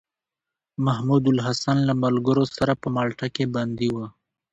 محمودالحسن 0.85 1.77
له 1.87 1.93
ملګرو 2.03 2.45
سره 2.55 2.73
په 2.81 2.87
مالټا 2.95 3.27
کې 3.35 3.45
بندي 3.55 3.89
و. 3.91 3.97